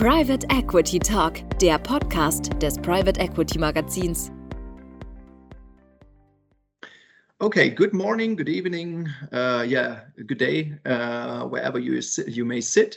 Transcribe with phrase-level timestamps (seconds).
[0.00, 4.30] Private Equity Talk, der Podcast des Private Equity Magazins.
[7.42, 12.96] Okay, good morning, good evening, uh, yeah, good day, uh, wherever you you may sit.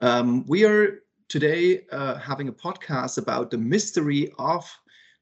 [0.00, 4.64] Um, we are today uh, having a podcast about the mystery of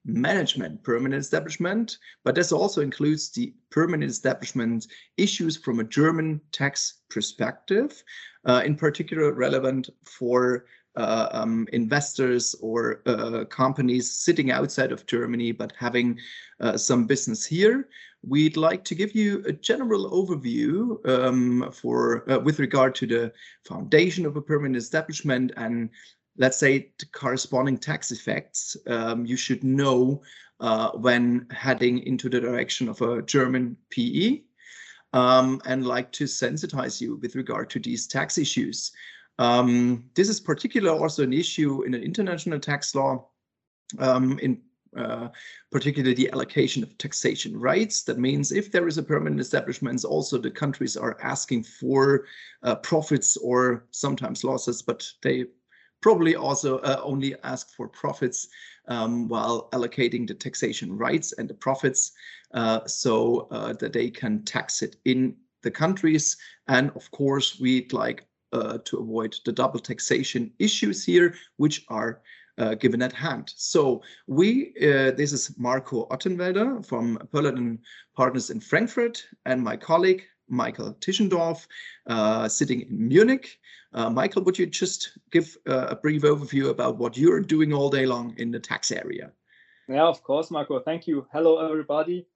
[0.04, 4.86] management, permanent establishment, but this also includes the permanent establishment
[5.16, 8.04] issues from a German tax perspective,
[8.44, 15.52] uh, in particular relevant for uh, um, investors or uh, companies sitting outside of Germany
[15.52, 16.18] but having
[16.60, 17.88] uh, some business here.
[18.22, 23.32] We'd like to give you a general overview um, for uh, with regard to the
[23.68, 25.90] foundation of a permanent establishment and
[26.38, 30.22] let's say the corresponding tax effects um, you should know
[30.60, 34.40] uh, when heading into the direction of a German PE
[35.12, 38.92] um, and like to sensitize you with regard to these tax issues.
[39.38, 43.28] Um, this is particularly also an issue in an international tax law,
[43.98, 44.62] um, in
[44.96, 45.28] uh,
[45.70, 48.02] particularly the allocation of taxation rights.
[48.04, 52.24] That means if there is a permanent establishment, also the countries are asking for
[52.62, 55.46] uh, profits or sometimes losses, but they
[56.00, 58.48] probably also uh, only ask for profits
[58.88, 62.12] um, while allocating the taxation rights and the profits
[62.54, 66.36] uh, so uh, that they can tax it in the countries.
[66.68, 72.20] And of course, we'd like uh, to avoid the double taxation issues here, which are
[72.58, 73.52] uh, given at hand.
[73.56, 77.78] So we, uh, this is Marco Ottenwelder from Pöllath
[78.16, 81.66] Partners in Frankfurt and my colleague Michael Tischendorf,
[82.06, 83.58] uh, sitting in Munich.
[83.92, 87.90] Uh, Michael, would you just give uh, a brief overview about what you're doing all
[87.90, 89.32] day long in the tax area?
[89.88, 90.80] Yeah, of course, Marco.
[90.80, 91.26] Thank you.
[91.32, 92.26] Hello, everybody.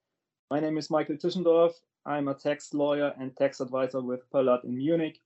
[0.51, 1.73] My name is Michael Tischendorf.
[2.07, 5.21] I'm a tax lawyer and tax advisor with Pöllath in Munich.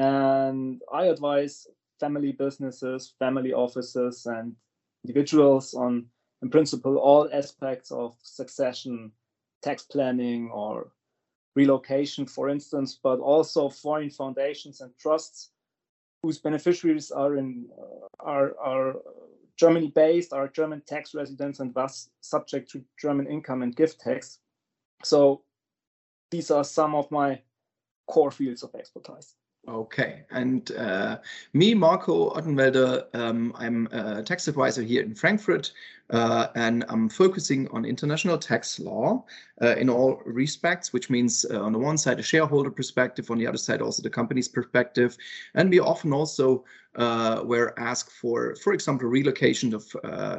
[0.00, 1.66] And I advise
[1.98, 4.56] family businesses, family offices, and
[5.04, 6.06] individuals on,
[6.40, 9.12] in principle, all aspects of succession,
[9.60, 10.92] tax planning, or
[11.54, 15.50] relocation, for instance, but also foreign foundations and trusts
[16.22, 18.94] whose beneficiaries are in uh, are are
[19.58, 24.38] Germany based, are German tax residents, and thus subject to German income and gift tax.
[25.04, 25.42] So
[26.30, 27.42] these are some of my
[28.06, 29.36] core fields of expertise.
[29.68, 31.18] Okay, and uh,
[31.52, 35.72] me, Marco Ottenwelder, um, I'm a tax advisor here in Frankfurt,
[36.10, 39.24] uh, and I'm focusing on international tax law
[39.62, 43.38] uh, in all respects, which means uh, on the one side a shareholder perspective, on
[43.38, 45.16] the other side also the company's perspective,
[45.54, 46.64] and we often also
[46.96, 50.38] uh, were asked for, for example, relocation of uh,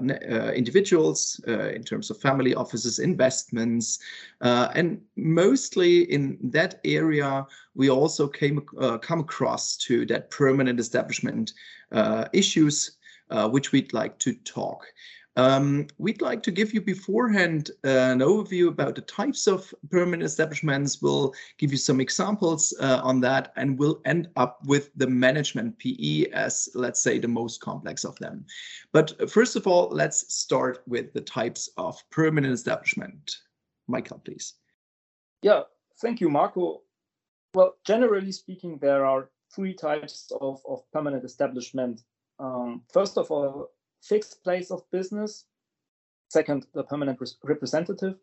[0.54, 4.00] individuals in terms of family offices, investments,
[4.42, 7.46] and mostly in that area
[7.76, 8.60] we also came
[9.02, 11.54] come across to that permanent establishment
[12.34, 12.98] issues,
[13.50, 14.86] which we'd like to talk.
[15.38, 20.24] Um, we'd like to give you beforehand uh, an overview about the types of permanent
[20.24, 21.02] establishments.
[21.02, 25.80] We'll give you some examples uh, on that, and we'll end up with the management
[25.80, 28.46] PE as, let's say, the most complex of them.
[28.92, 33.38] But first of all, let's start with the types of permanent establishment.
[33.88, 34.56] Michael, please.
[35.42, 35.62] Yeah,
[36.02, 36.82] thank you, Marco.
[37.54, 42.02] Well, generally speaking, there are three types of, of permanent establishment.
[42.40, 43.70] Um, first of all,
[44.02, 45.46] fixed place of business.
[46.30, 48.16] Second, the permanent representative.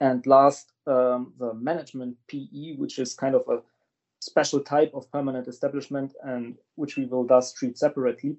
[0.00, 3.62] And last, um, the management PE, which is kind of a
[4.20, 8.36] special type of permanent establishment and which we will thus treat separately.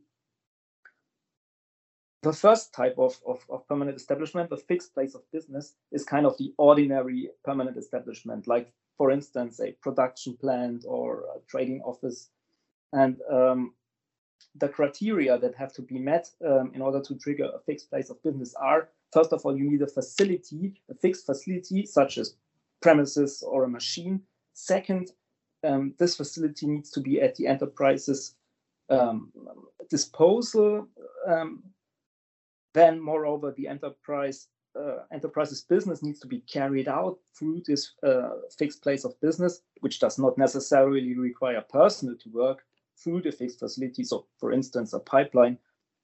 [2.21, 6.25] The first type of, of, of, permanent establishment, the fixed place of business, is kind
[6.25, 12.29] of the ordinary permanent establishment, like, for instance, a production plant or a trading office.
[12.91, 13.73] And um,
[14.55, 18.09] the criteria that have to be met um, in order to trigger a fixed place
[18.09, 22.35] of business are first of all, you need a facility, a fixed facility, such as
[22.81, 24.21] premises or a machine.
[24.53, 25.11] Second,
[25.63, 28.35] um, this facility needs to be at the enterprise's
[28.89, 29.31] um,
[29.89, 30.87] disposal.
[31.27, 31.63] Um,
[32.73, 34.47] then, moreover, the enterprise
[34.79, 39.61] uh, enterprise's business needs to be carried out through this uh, fixed place of business,
[39.81, 42.63] which does not necessarily require personnel to work,
[43.03, 44.03] through the fixed facility.
[44.03, 45.57] So, for instance, a pipeline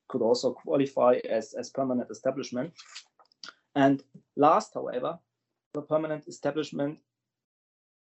[0.07, 2.73] could also qualify as, as permanent establishment.
[3.75, 4.03] And
[4.35, 5.19] last, however,
[5.73, 6.99] the permanent establishment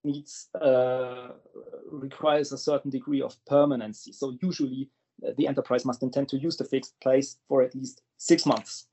[0.05, 1.29] needs uh,
[1.91, 4.13] requires a certain degree of permanency.
[4.13, 4.91] So usually
[5.27, 8.87] uh, the enterprise must intend to use the fixed place for at least six months.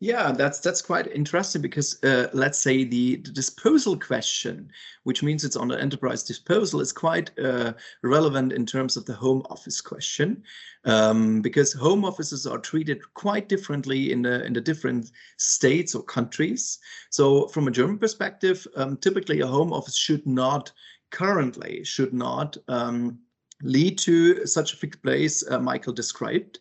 [0.00, 4.70] Yeah, that's that's quite interesting because uh, let's say the, the, disposal question,
[5.04, 7.72] which means it's on the enterprise disposal, is quite uh,
[8.02, 10.42] relevant in terms of the home office question,
[10.84, 16.02] um, because home offices are treated quite differently in the in the different states or
[16.02, 16.78] countries.
[17.08, 20.72] So from a German perspective, um, typically a home office should not
[21.10, 23.18] currently should not um,
[23.62, 26.58] lead to such a fixed place uh, Michael described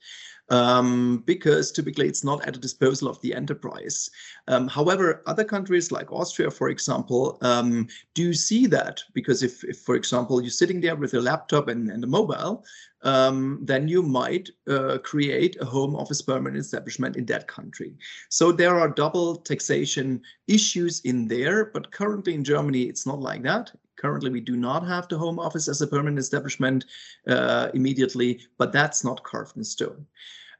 [0.49, 4.09] um, because typically it's not at the disposal of the enterprise.
[4.47, 9.79] Um, however, other countries like Austria, for example, um, do see that because if, if,
[9.79, 12.63] for example, you're sitting there with a laptop and, and a mobile,
[13.01, 17.95] um, then you might uh, create a home office permanent establishment in that country.
[18.29, 23.43] So there are double taxation issues in there, but currently in Germany, it's not like
[23.43, 23.71] that.
[23.97, 26.85] Currently, we do not have the home office as a permanent establishment
[27.27, 30.05] uh, immediately, but that's not carved in stone.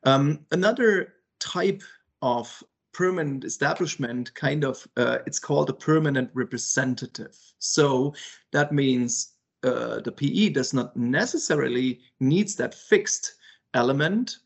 [0.03, 1.83] Um, another type
[2.21, 2.63] of
[2.95, 8.13] permanent establishment kind of uh, it's called a permanent representative so
[8.53, 9.33] that means
[9.63, 13.35] uh, the PE does not necessarily needs that fixed
[13.73, 14.37] element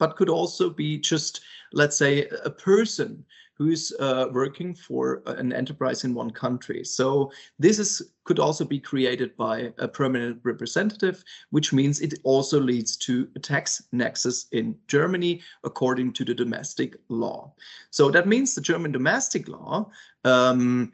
[0.00, 1.42] but could also be just
[1.72, 3.24] let's say a person
[3.58, 6.84] who's uh, working for an enterprise in one country.
[6.84, 12.60] So this is could also be created by a permanent representative, which means it also
[12.60, 17.52] leads to a tax nexus in Germany according to the domestic law.
[17.90, 19.90] So that means the German domestic law
[20.24, 20.92] um,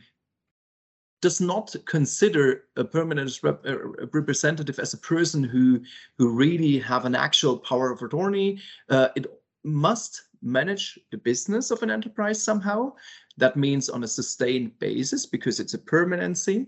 [1.21, 3.65] does not consider a permanent rep
[4.13, 5.81] representative as a person who
[6.19, 8.61] who really have an actual power of attorney.
[8.89, 9.27] Uh, it
[9.65, 12.93] must manage the business of an enterprise somehow.
[13.37, 16.67] That means on a sustained basis because it's a permanency.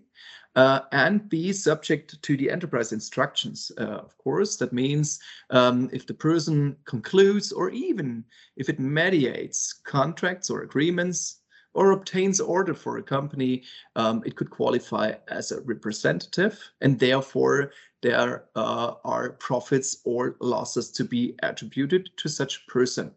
[0.57, 4.57] Uh, and be subject to the enterprise instructions, uh, of course.
[4.57, 5.21] That means
[5.51, 8.25] um, if the person concludes or even
[8.57, 11.43] if it mediates contracts or agreements
[11.75, 13.65] or obtains order for a company,
[13.97, 17.71] um, it could qualify as a representative and therefore
[18.01, 23.11] there uh, are profits or losses to be attributed to such person.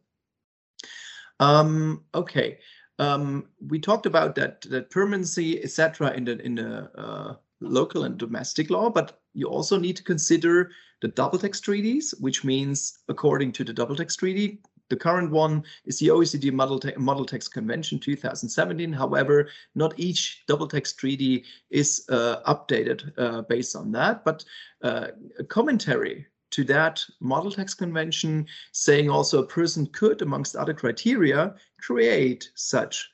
[1.39, 2.59] Um, okay,
[2.99, 8.17] um, we talked about that that permanency, etc., in the in the uh, local and
[8.17, 10.71] domestic law, but you also need to consider
[11.01, 14.59] the double tax treaties, which means according to the double tax treaty,
[14.89, 18.91] the current one is the OECD Model, Model Tax Convention 2017.
[18.91, 24.43] However, not each double tax treaty is uh, updated uh, based on that, but
[24.83, 25.07] uh,
[25.37, 31.55] a commentary to that model tax convention, saying also a person could, amongst other criteria,
[31.79, 33.09] create such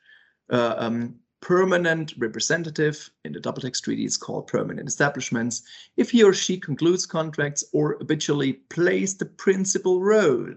[0.50, 4.06] uh, um, permanent representative in the double tax treaty.
[4.06, 5.64] Is called permanent establishments.
[5.98, 10.54] If he or she concludes contracts or habitually plays the principal role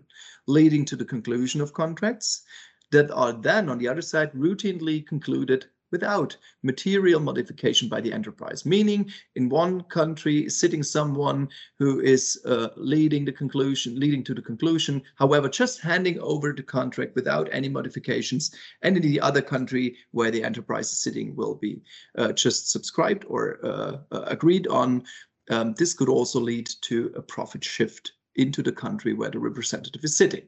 [0.46, 2.42] leading to the conclusion of contracts
[2.90, 8.67] that are then on the other side routinely concluded without material modification by the enterprise,
[8.67, 11.49] meaning in one country sitting someone
[11.79, 16.62] who is uh, leading the conclusion, leading to the conclusion, however, just handing over the
[16.62, 21.55] contract without any modifications, and in the other country where the enterprise is sitting will
[21.55, 21.81] be
[22.17, 25.02] uh, just subscribed or uh, uh agreed on.
[25.50, 30.05] Um, this could also lead to a profit shift into the country where the representative
[30.05, 30.43] is sitting.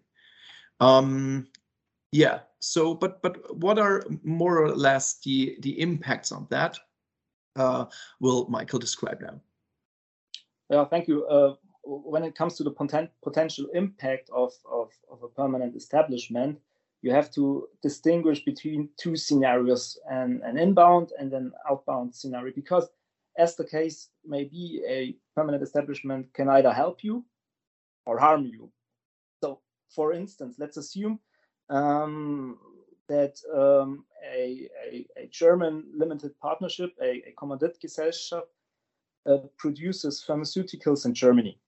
[0.78, 1.48] Um,
[2.12, 2.40] yeah.
[2.60, 6.78] So, but but what are more or less the the impacts on that?
[7.56, 7.86] Uh,
[8.20, 9.40] will Michael describe now?
[10.68, 11.26] Yeah, thank you.
[11.26, 16.58] Uh, when it comes to the poten potential impact of, of, of a permanent establishment,
[17.02, 22.88] you have to distinguish between two scenarios, an, an inbound and an outbound scenario, because
[23.38, 27.24] as the case may be, a permanent establishment can either help you
[28.06, 28.70] or harm you.
[29.42, 31.18] So, for instance, let's assume
[31.70, 32.58] um,
[33.08, 38.42] that um, a, a, a, German limited partnership, a, a Kommanditgesellschaft,
[39.26, 41.58] uh, produces pharmaceuticals in Germany.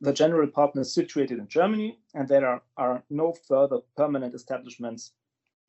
[0.00, 5.12] The general partner is situated in Germany, and there are, are no further permanent establishments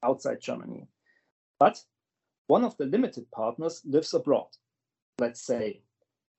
[0.04, 0.88] outside Germany.
[1.60, 1.82] But
[2.48, 4.48] one of the limited partners lives abroad,
[5.20, 5.82] let's say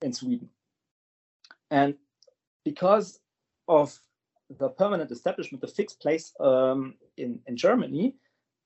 [0.03, 0.49] in Sweden.
[1.71, 1.95] And
[2.65, 3.21] because
[3.69, 3.99] of
[4.59, 8.17] the permanent establishment, the fixed place um, in, in Germany,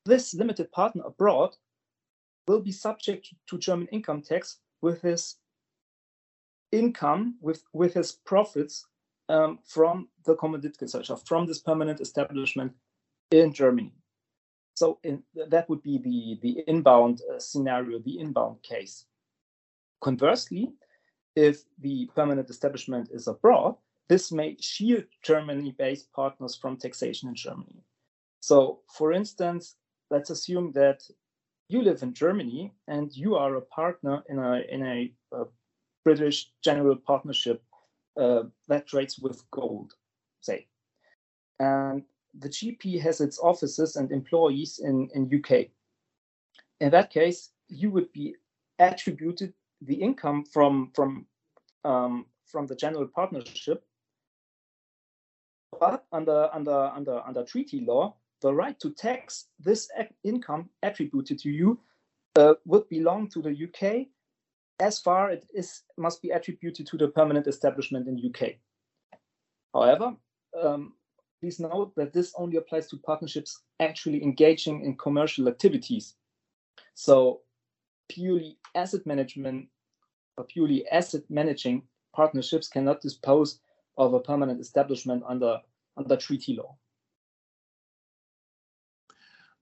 [0.06, 1.54] this limited partner abroad
[2.46, 5.36] will be subject to German income tax with his
[6.72, 8.86] income, with, with his profits
[9.28, 12.72] um, from the Kommanditgesellschaft, from this permanent establishment
[13.30, 13.92] in Germany.
[14.74, 19.06] So in, that would be the, the inbound uh, scenario, the inbound case.
[20.02, 20.72] Conversely,
[21.36, 23.76] if the permanent establishment is abroad,
[24.08, 27.82] this may shield Germany-based partners from taxation in Germany.
[28.40, 29.76] So, for instance,
[30.10, 31.02] let's assume that
[31.68, 35.44] you live in Germany and you are a partner in a in a, a
[36.04, 37.62] British general partnership
[38.20, 39.94] uh, that trades with gold,
[40.40, 40.66] say,
[41.58, 42.02] and
[42.38, 45.68] the GP has its offices and employees in in UK.
[46.80, 48.36] In that case, you would be
[48.78, 51.26] attributed the income from from
[51.84, 53.84] um, from the general partnership
[55.80, 59.88] but under under under under treaty law the right to tax this
[60.22, 61.80] income attributed to you
[62.36, 64.06] uh, would belong to the UK
[64.80, 68.54] as far it is must be attributed to the permanent establishment in UK.
[69.72, 70.14] However,
[70.60, 70.94] um,
[71.40, 76.14] please note that this only applies to partnerships actually engaging in commercial activities.
[76.94, 77.40] So
[78.08, 79.68] purely asset management
[80.36, 81.82] or purely asset managing
[82.14, 83.60] partnerships cannot dispose
[83.96, 85.60] of a permanent establishment under
[85.96, 86.76] under treaty law.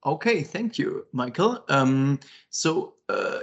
[0.04, 1.64] Okay, thank you, Michael.
[1.68, 2.18] Um,
[2.50, 3.40] so uh,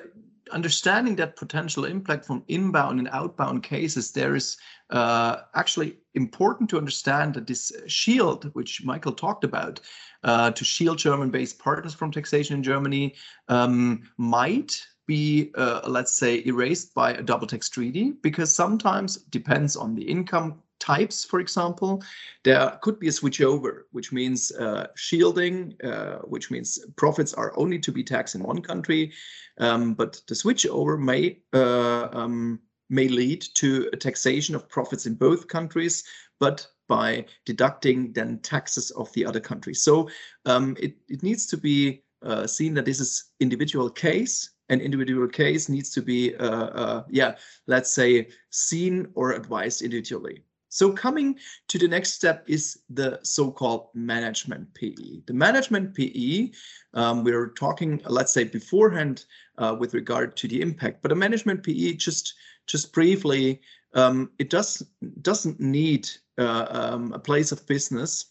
[0.51, 4.57] understanding that potential impact from inbound and outbound cases, there is
[4.89, 9.79] uh, actually important to understand that this shield, which Michael talked about,
[10.23, 13.15] uh, to shield German-based partners from taxation in Germany,
[13.47, 19.75] um, might be, uh, let's say, erased by a double tax treaty because sometimes depends
[19.75, 22.03] on the income types, for example,
[22.43, 27.79] there could be a switchover, which means uh, shielding, uh, which means profits are only
[27.79, 29.11] to be taxed in one country,
[29.59, 32.59] um, but the switchover may uh, um,
[32.89, 36.03] may lead to a taxation of profits in both countries,
[36.39, 39.75] but by deducting then taxes of the other country.
[39.75, 40.09] So
[40.45, 45.27] um, it, it needs to be uh, seen that this is individual case an individual
[45.27, 47.35] case needs to be, uh, uh, yeah,
[47.67, 50.43] let's say, seen or advised individually.
[50.69, 55.21] So coming to the next step is the so-called management PE.
[55.25, 56.51] The management PE,
[56.93, 59.25] um, we are talking, let's say beforehand
[59.57, 62.35] uh, with regard to the impact, but a management PE just
[62.67, 63.61] just briefly,
[63.95, 64.83] um, it does
[65.23, 66.07] doesn't need
[66.37, 68.25] uh, um, a place of business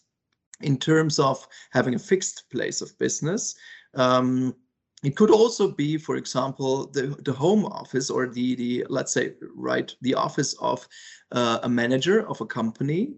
[0.61, 3.55] in terms of having a fixed place of business.
[3.95, 4.55] Um,
[5.03, 9.33] it could also be, for example, the, the home office or the, the let's say,
[9.55, 10.85] right, the office of
[11.31, 13.13] uh, a manager of a company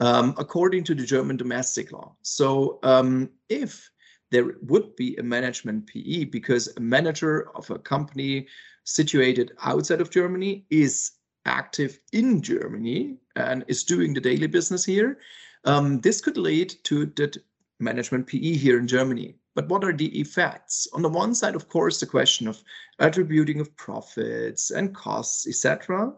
[0.00, 2.16] um, according to the German domestic law.
[2.22, 3.90] So um, if
[4.30, 8.46] there would be a management PE because a manager of a company
[8.84, 11.12] situated outside of Germany is
[11.44, 15.18] active in Germany and is doing the daily business here,
[15.64, 17.36] um, this could lead to that
[17.78, 19.36] management PE here in Germany.
[19.56, 20.86] But what are the effects?
[20.92, 22.62] On the one side, of course, the question of
[22.98, 26.12] attributing of profits and costs, etc.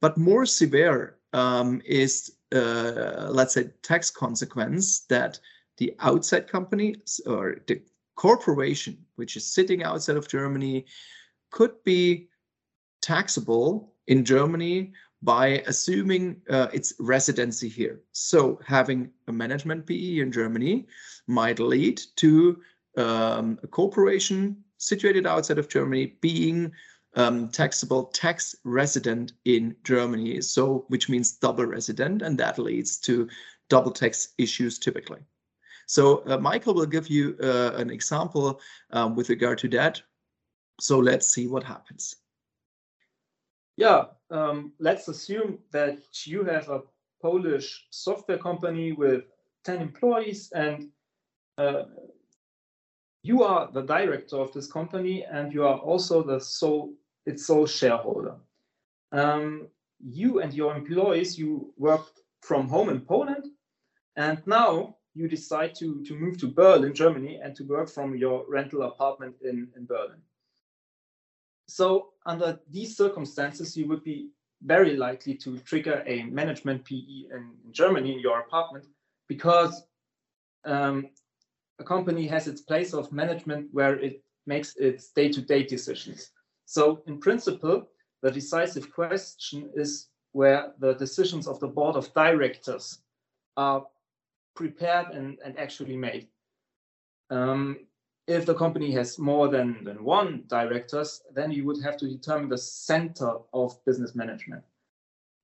[0.00, 5.40] But more severe um, is, uh, let's say, tax consequence that
[5.78, 6.94] the outside company
[7.26, 7.82] or the
[8.14, 10.86] corporation, which is sitting outside of Germany,
[11.50, 12.28] could be
[13.00, 18.00] taxable in Germany by assuming uh, its residency here.
[18.12, 20.86] So having a management PE in Germany
[21.26, 22.60] might lead to
[22.96, 26.72] um, a corporation situated outside of Germany being
[27.14, 30.40] um, taxable tax resident in Germany.
[30.40, 33.28] So which means double resident and that leads to
[33.68, 35.20] double tax issues typically.
[35.86, 38.60] So uh, Michael will give you uh, an example
[38.90, 40.02] um, with regard to that.
[40.80, 42.16] So let's see what happens.
[43.76, 46.82] Yeah, um, let's assume that you have a
[47.20, 49.24] Polish software company with
[49.64, 50.88] 10 employees and
[51.58, 51.84] uh,
[53.22, 56.92] you are the director of this company and you are also the sole
[57.24, 58.34] its sole shareholder.
[59.12, 59.68] Um,
[60.00, 62.04] you and your employees, you work
[62.40, 63.46] from home in Poland
[64.16, 68.44] and now you decide to, to move to Berlin, Germany, and to work from your
[68.48, 70.20] rental apartment in, in Berlin.
[71.68, 74.28] So under these circumstances, you would be
[74.64, 78.86] very likely to trigger a management PE in, Germany in your apartment
[79.28, 79.82] because
[80.64, 81.08] um,
[81.78, 86.30] a company has its place of management where it makes its day-to-day decisions.
[86.66, 87.88] So in principle,
[88.22, 93.02] the decisive question is where the decisions of the board of directors
[93.56, 93.84] are
[94.54, 96.28] prepared and, and actually made.
[97.30, 97.78] Um,
[98.26, 102.48] if the company has more than, than one directors, then you would have to determine
[102.48, 104.62] the center of business management.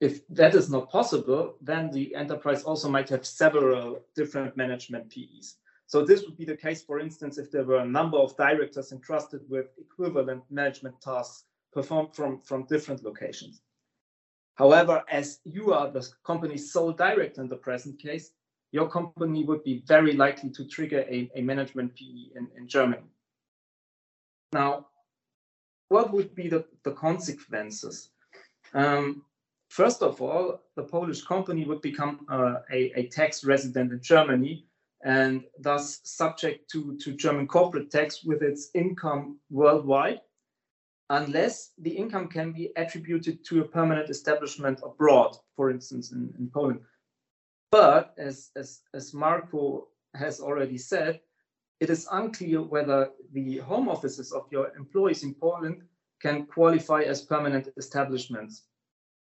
[0.00, 5.56] If that is not possible, then the enterprise also might have several different management PEs.
[5.87, 8.92] So this would be the case, for instance, if there were a number of directors
[8.92, 13.62] entrusted with equivalent management tasks performed from, from different locations.
[14.54, 18.32] However, as you are the company's sole director in the present case,
[18.73, 23.09] your company would be very likely to trigger a, a management PE in, in Germany.
[24.53, 24.87] Now,
[25.89, 28.11] what would be the, the consequences?
[28.75, 29.23] Um,
[29.71, 34.67] first of all, the Polish company would become uh, a, a tax resident in Germany
[35.05, 40.21] and thus subject to, to German corporate tax with its income worldwide,
[41.11, 46.51] unless the income can be attributed to a permanent establishment abroad, for instance, in, in
[46.53, 46.81] Poland.
[47.71, 51.21] But as, as, as Marco has already said,
[51.81, 55.83] it is unclear whether the home offices of your employees in Poland
[56.21, 58.63] can qualify as permanent establishments.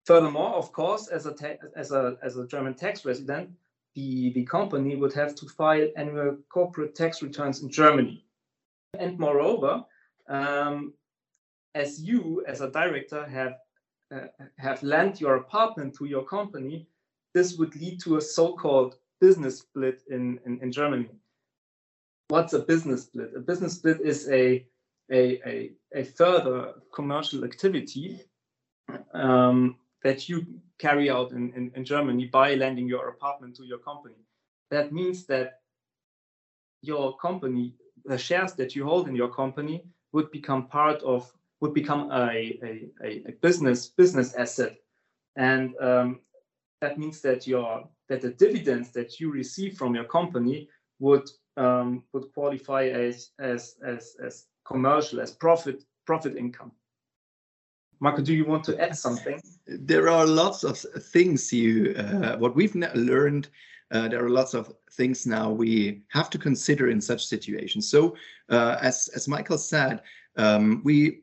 [0.04, 1.34] Furthermore, of course, as a,
[1.74, 3.50] as a, as a German tax resident,
[3.94, 8.24] the, the company would have to file annual corporate tax returns in Germany.
[8.98, 9.84] And moreover,
[10.28, 10.92] um,
[11.74, 13.54] as you, as a director, have
[14.14, 14.26] uh,
[14.58, 16.86] have lent your apartment to your company,
[17.34, 21.08] this would lead to a so-called business split in, in, in Germany.
[22.28, 23.32] What's a business split?
[23.36, 24.66] A business split is a
[25.10, 28.22] a, a, a further commercial activity
[29.12, 30.46] um, that you
[30.78, 34.16] carry out in, in, in Germany by lending your apartment to your company.
[34.70, 35.60] That means that
[36.82, 37.74] your company,
[38.04, 42.58] the shares that you hold in your company would become part of, would become a,
[43.02, 44.76] a, a business business asset.
[45.36, 46.20] And um,
[46.84, 52.04] that means that your that the dividends that you receive from your company would um,
[52.12, 54.34] would qualify as as as as
[54.70, 56.72] commercial as profit profit income.
[58.00, 59.40] Marco, do you want to add something?
[59.66, 60.78] There are lots of
[61.14, 63.48] things you, uh, what we've learned,
[63.92, 67.88] uh, there are lots of things now we have to consider in such situations.
[67.88, 68.16] So
[68.50, 70.02] uh, as, as Michael said,
[70.36, 71.22] um, we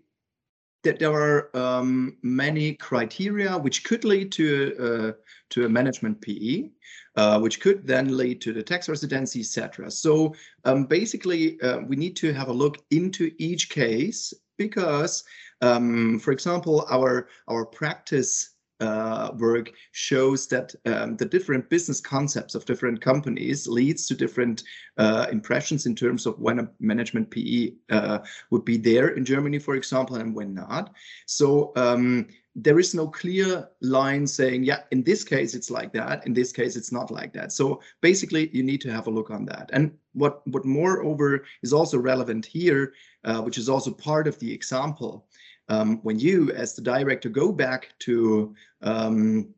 [0.83, 5.11] that there are um, many criteria which could lead to uh,
[5.50, 6.69] to a management PE,
[7.15, 9.91] uh, which could then lead to the tax residency, etc.
[9.91, 10.33] So
[10.65, 15.23] um, basically, uh, we need to have a look into each case because
[15.61, 22.55] um, for example, our our practice uh, work shows that um, the different business concepts
[22.55, 24.63] of different companies leads to different
[24.98, 29.59] uh, impressions in terms of when a management PE uh, would be there in Germany,
[29.59, 30.94] for example, and when not.
[31.27, 36.25] So um, there is no clear line saying, yeah, in this case it's like that,
[36.25, 37.51] in this case it's not like that.
[37.51, 39.70] So basically, you need to have a look on that.
[39.72, 44.53] And what what moreover is also relevant here, uh, which is also part of the
[44.53, 45.25] example,
[45.72, 49.53] um, when you, as the director, go back to um,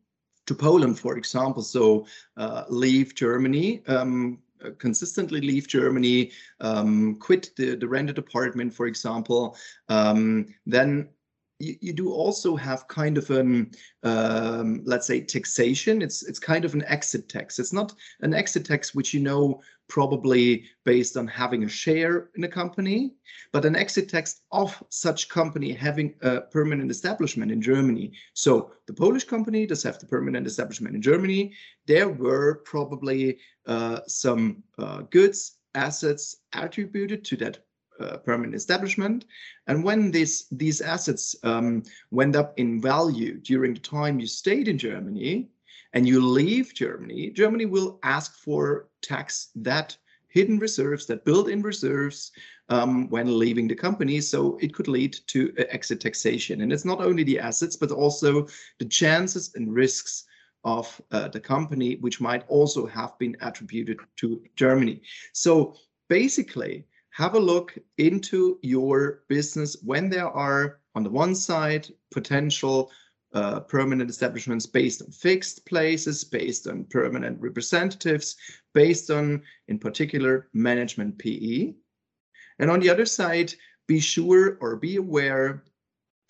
[0.46, 7.50] to Poland, for example, so uh, leave Germany, um, uh, consistently leave Germany, um, quit
[7.56, 9.56] the, the rented apartment, for example,
[9.88, 11.08] um, then
[11.64, 13.70] you, you do also have kind of an
[14.02, 16.02] um, let's say taxation.
[16.02, 17.58] It's it's kind of an exit tax.
[17.58, 22.44] It's not an exit tax which you know probably based on having a share in
[22.44, 23.12] a company
[23.52, 28.12] but an exit tax of such company having a permanent establishment in germany.
[28.32, 31.52] So the polish company does have the permanent establishment in germany.
[31.86, 37.58] There were probably uh, some uh, goods assets attributed to that
[38.00, 39.24] uh, permanent establishment.
[39.66, 44.68] And when this, these assets um, went up in value during the time you stayed
[44.68, 45.48] in Germany
[45.92, 49.96] and you leave Germany, Germany will ask for tax that
[50.28, 52.32] hidden reserves, that built-in reserves
[52.68, 54.20] um, when leaving the company.
[54.20, 56.62] So it could lead to exit taxation.
[56.62, 58.48] And it's not only the assets, but also
[58.80, 60.24] the chances and risks
[60.64, 65.02] of uh, the company, which might also have been attributed to Germany.
[65.32, 65.76] So
[66.08, 72.90] basically, have a look into your business when there are, on the one side, potential
[73.32, 78.34] uh, permanent establishments based on fixed places, based on permanent representatives,
[78.72, 81.74] based on, in particular, management PE.
[82.58, 83.54] And on the other side,
[83.86, 85.62] be sure or be aware